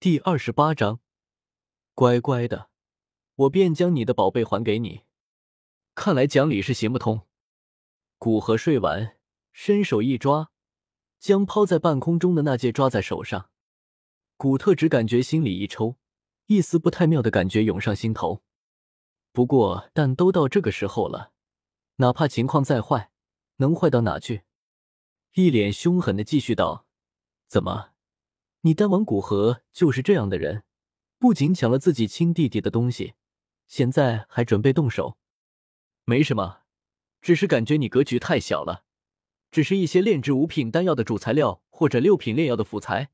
[0.00, 1.00] 第二十八章，
[1.92, 2.70] 乖乖的，
[3.34, 5.02] 我便将你的宝贝还给你。
[5.96, 7.26] 看来讲理是行不通。
[8.16, 9.16] 古河睡完，
[9.52, 10.52] 伸手一抓，
[11.18, 13.50] 将抛在半空中的那戒抓在手上。
[14.36, 15.96] 古特只感觉心里一抽，
[16.46, 18.44] 一丝不太妙的感觉涌上心头。
[19.32, 21.32] 不过，但都到这个时候了，
[21.96, 23.10] 哪怕情况再坏，
[23.56, 24.44] 能坏到哪去？
[25.32, 26.86] 一脸凶狠的继续道
[27.50, 27.94] ：“怎么？”
[28.62, 30.64] 你丹王古河就是这样的人，
[31.18, 33.14] 不仅抢了自己亲弟弟的东西，
[33.66, 35.16] 现在还准备动手。
[36.04, 36.62] 没什么，
[37.20, 38.84] 只是感觉你格局太小了，
[39.50, 43.10] 只是一些炼制五品丹药的主材料或者六品炼药的辅材，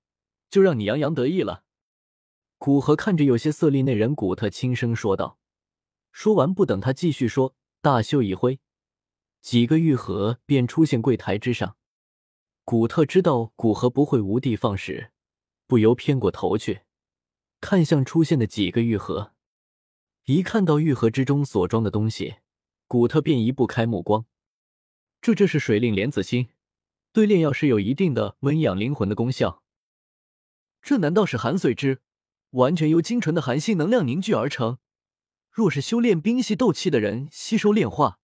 [0.49, 1.65] 就让你洋洋得意了。
[2.57, 5.39] 古河看着有些色厉内荏，古特轻声说道。
[6.11, 8.61] 说完，不等他继续说，大袖一挥，
[9.43, 11.77] 几个玉盒便出现柜台之上。
[12.65, 15.11] 古特知道古河不会无的放矢。
[15.75, 16.83] 不由偏过头去，
[17.61, 19.33] 看向出现的几个玉盒。
[20.27, 22.37] 一看到玉盒之中所装的东西，
[22.87, 24.25] 古特便移不开目光。
[25.21, 26.51] 这这是水令莲子心，
[27.13, 29.65] 对炼药师有一定的温养灵魂的功效。
[30.81, 32.01] 这难道是寒髓汁？
[32.51, 34.79] 完全由精纯的寒性能量凝聚而成。
[35.51, 38.21] 若是修炼冰系斗气的人吸收炼化，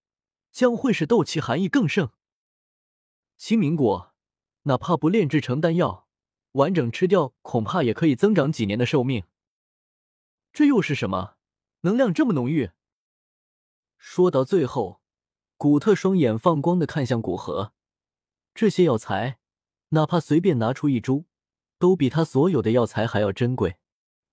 [0.53, 2.11] 将会使斗气寒意更盛。
[3.37, 4.15] 清明果，
[4.63, 6.07] 哪怕不炼制成丹药。
[6.53, 9.25] 完整吃掉，恐怕也可以增长几年的寿命。
[10.53, 11.37] 这又是什么？
[11.83, 12.71] 能量这么浓郁？
[13.97, 15.01] 说到最后，
[15.57, 17.73] 古特双眼放光的看向古河，
[18.55, 19.39] 这些药材，
[19.91, 21.27] 哪怕随便拿出一株，
[21.79, 23.77] 都比他所有的药材还要珍贵。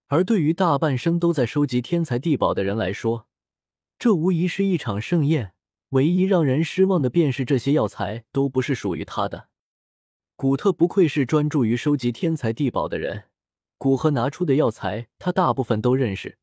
[0.08, 3.28] 而对于大半生都在收集天才地宝的人来说，
[4.00, 5.54] 这无疑是一场盛宴。
[5.92, 9.48] 唯一让人失望的，便是这些药材都不是属于他的。
[10.38, 13.24] 古特不愧是专注于收集天才地宝的人，
[13.80, 16.38] 古河拿出的药材，他大部分都认识。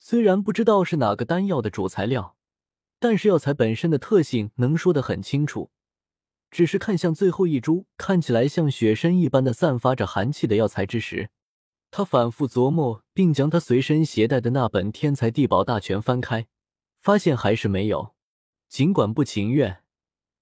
[0.00, 2.34] 虽然不知道是哪个丹药的主材料，
[2.98, 5.70] 但是药材本身的特性能说得很清楚。
[6.50, 11.30] 只是看向最后一株看起来像雪参一般的散发着寒气的药材之时，
[11.92, 16.48] 他反复琢磨，并将他随身携带的那本《天才地宝大全》翻开，
[17.00, 18.16] 发现还是没有。
[18.68, 19.84] 尽管不情愿。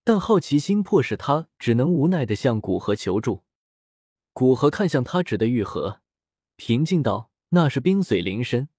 [0.09, 3.45] 但好奇心迫使他只能无奈的向古河求助。
[4.33, 6.01] 古河看向他指的玉盒，
[6.57, 8.71] 平静道：“那是冰髓灵参，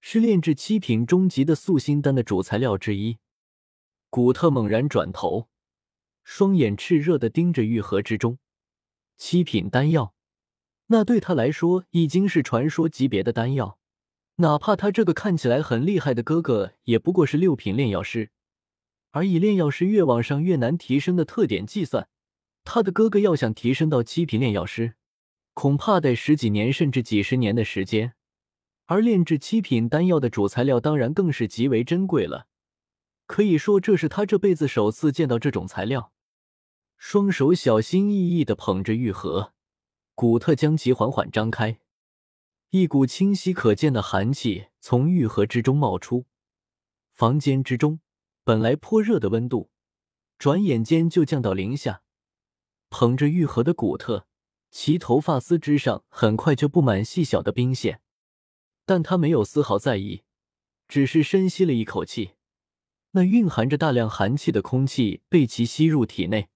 [0.00, 3.18] 是炼制七品中极的素心丹的主材料之一。”
[4.08, 5.48] 古特猛然转头，
[6.22, 8.38] 双眼炽热的盯着玉盒之中。
[9.16, 10.14] 七品丹药，
[10.86, 13.80] 那对他来说已经是传说级别的丹药，
[14.36, 18.30] 哪怕他这个看起来很厉害的哥哥，也不过是六品炼药师。
[19.14, 22.08] 而以炼药师越往上越难提升的特点计算，
[22.64, 24.94] 他的哥哥要想提升到七品炼药师，
[25.52, 28.14] 恐怕得十几年甚至几十年的时间。
[28.86, 32.48] 而炼制七品丹药的主材料当然更是极为珍贵了，
[33.26, 36.12] 可以说这是他这辈子首次见到这种材料。
[36.98, 39.52] 双手小心翼翼地捧着玉盒，
[40.16, 41.78] 古特将其缓缓张开，
[42.70, 46.26] 一股清晰可见的寒气从玉盒之中冒出，
[47.12, 48.00] 房间之中。
[48.44, 49.70] 本来颇热的温度，
[50.38, 52.02] 转眼间就降到零下。
[52.90, 54.26] 捧着玉盒的古特，
[54.70, 58.02] 其头发丝之上很快就布满细小的冰线，
[58.84, 60.24] 但他没有丝毫在意，
[60.86, 62.32] 只是深吸了一口气。
[63.12, 66.50] 那蕴含着大量寒气的空气被其吸入体内，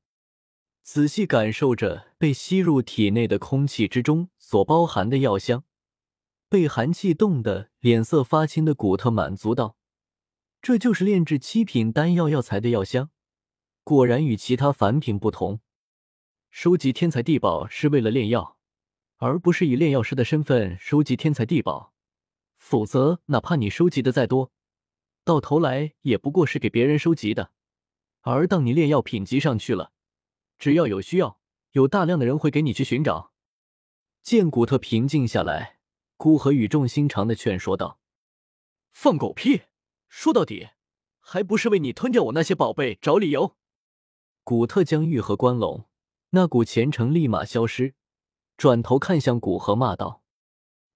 [0.82, 5.64] 仔细感受着被吸入体内的空气之中所包含的药香，
[6.50, 9.77] 被寒气冻得脸色发青的古特满足道。
[10.68, 13.08] 这就是炼制七品丹药药材的药箱，
[13.84, 15.60] 果然与其他凡品不同。
[16.50, 18.58] 收集天才地宝是为了炼药，
[19.16, 21.94] 而不是以炼药师的身份收集天才地宝。
[22.58, 24.52] 否则，哪怕你收集的再多，
[25.24, 27.52] 到头来也不过是给别人收集的。
[28.20, 29.92] 而当你炼药品级上去了，
[30.58, 31.40] 只要有需要，
[31.70, 33.32] 有大量的人会给你去寻找。
[34.22, 35.78] 见古特平静下来，
[36.18, 37.98] 孤河语重心长的劝说道
[38.92, 39.62] ：“放狗屁！”
[40.08, 40.70] 说到底，
[41.20, 43.56] 还不是为你吞掉我那些宝贝找理由。
[44.42, 45.88] 古特将玉盒关拢，
[46.30, 47.94] 那股虔诚立马消失，
[48.56, 50.22] 转头看向古河骂道：“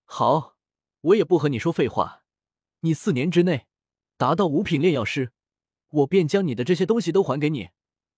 [0.04, 0.56] 好，
[1.02, 2.24] 我也不和你说废话。
[2.80, 3.66] 你四年之内
[4.16, 5.32] 达到五品炼药师，
[5.90, 7.68] 我便将你的这些东西都还给你；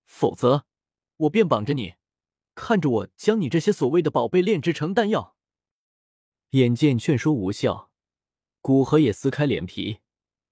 [0.06, 0.64] 否则，
[1.16, 1.94] 我便绑着你，
[2.54, 5.36] 看着我将你这些所谓的宝贝炼制成丹药。”
[6.50, 7.90] 眼见劝说无效，
[8.60, 9.98] 古河也撕开脸皮。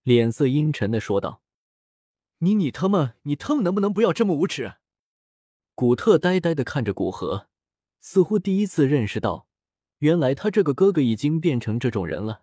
[0.02, 1.42] 脸色阴沉的说道
[2.38, 4.74] ：“你你他妈，你他妈能不能不要这么无耻？”
[5.74, 7.48] 古特呆呆的看着古河，
[8.00, 9.46] 似乎第一次认识到，
[9.98, 12.42] 原来他这个哥哥已经变成这种人了。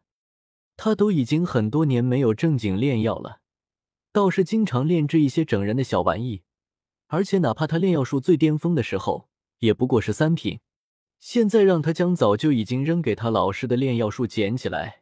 [0.77, 3.41] 他都已经很多年没有正经炼药了，
[4.13, 6.44] 倒是经常炼制一些整人的小玩意。
[7.07, 9.27] 而且哪怕他炼药术最巅峰的时候，
[9.59, 10.61] 也不过是三品。
[11.19, 15.01] 现在让他将早就已经扔给他老师的炼药术捡起来，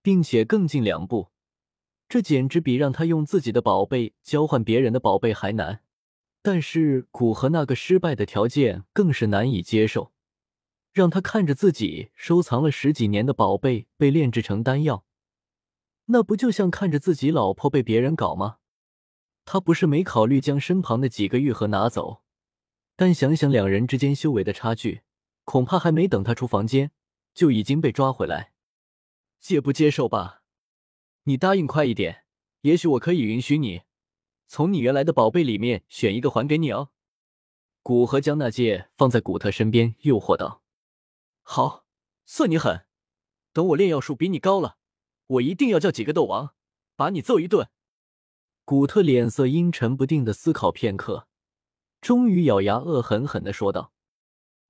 [0.00, 1.30] 并且更进两步，
[2.08, 5.82] 这简直比让他用自己的宝贝交换别人的宝贝还难。
[6.42, 10.12] 但是古河那个失败的条件更是难以接受，
[10.92, 15.04] 让他看着自己收藏了十几年的宝贝被炼制成丹药，
[16.04, 18.58] 那不就像看着自己老婆被别人搞吗？
[19.44, 22.22] 他不是没考虑将身旁的几个玉盒拿走，
[22.94, 25.02] 但想想两人之间修为的差距，
[25.42, 26.92] 恐怕还没等他出房间，
[27.34, 28.52] 就已经被抓回来。
[29.40, 30.42] 接不接受吧？
[31.28, 32.24] 你答应快一点，
[32.60, 33.82] 也许我可以允许你。
[34.46, 36.90] 从你原来的宝贝里面选一个还给你哦。
[37.82, 40.62] 古河将那戒放在古特身边，诱惑道
[41.42, 41.84] ：“好，
[42.24, 42.86] 算你狠。
[43.52, 44.78] 等我炼药术比你高了，
[45.26, 46.54] 我一定要叫几个斗王
[46.94, 47.70] 把你揍一顿。”
[48.64, 51.26] 古特脸色阴沉不定的思考片刻，
[52.00, 53.92] 终于咬牙恶狠狠的说道：“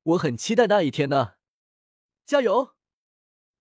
[0.05, 1.35] 我很期待那一天呢，
[2.25, 2.75] 加油！”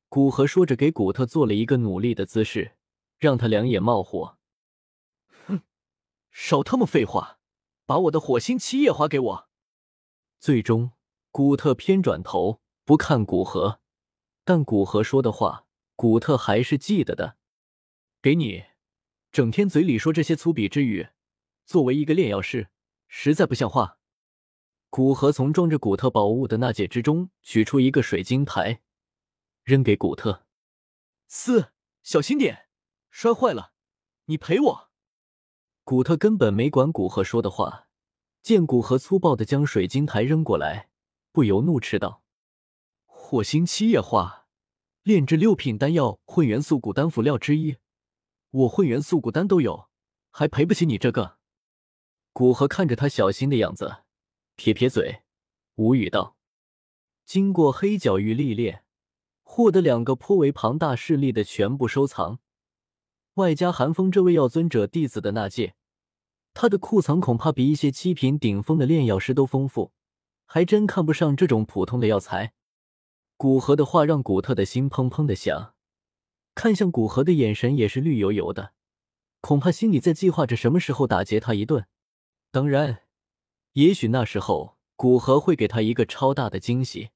[0.08, 2.75] 古河说着，给古特做了一个努力的姿势，
[3.18, 4.38] 让他两眼冒火。
[5.46, 5.62] 哼
[6.32, 7.40] 少他妈废话，
[7.86, 9.50] 把我的火星七叶花给我！
[10.40, 10.92] 最终，
[11.32, 13.80] 古特偏转头不看古河，
[14.44, 15.66] 但古河说的话，
[15.96, 17.38] 古特还是记得的。
[18.22, 18.66] 给你，
[19.32, 21.10] 整天嘴里说这些粗鄙之语，
[21.66, 22.70] 作为一个炼药师，
[23.08, 24.00] 实在不像话。
[24.90, 28.82] 古河从装着古特宝物的那戒之中取出一个水晶台，
[29.64, 30.46] 扔给古特。
[31.28, 32.65] 四，小心点，
[33.18, 33.72] 摔坏了，
[34.26, 34.90] 你赔我。
[35.86, 37.88] 古特根本没管古河说的话，
[38.42, 40.90] 见古河粗暴的将水晶台扔过来，
[41.32, 42.22] 不由怒斥道
[43.08, 44.48] ：“火星七叶花，
[45.04, 47.78] 炼制六品丹药混元素骨丹辅料之一，
[48.52, 49.88] 我混元素骨丹都有，
[50.32, 51.38] 还赔不起你这个。”
[52.34, 54.04] 古河看着他小心的样子，
[54.58, 55.22] 撇撇嘴，
[55.76, 56.36] 无语道
[57.24, 58.84] ：“经过黑角域历练，
[59.42, 62.40] 获得两个颇为庞大势力的全部收藏。”
[63.36, 65.76] 外加寒风这位药尊者弟子的那戒，
[66.54, 69.92] 他的库藏恐怕比一些七品顶峰的炼药师都丰富，
[70.46, 72.54] 还真看不上这种普通的药材。
[73.36, 75.74] 古河的话让古特的心砰砰的响，
[76.54, 78.72] 看向古河的眼神也是绿油油的，
[79.42, 81.86] 恐怕心里在计划着什么时候打劫他一顿。
[82.52, 83.02] 当然，
[83.74, 87.10] 也许那时候古河会给他一个超大的惊喜。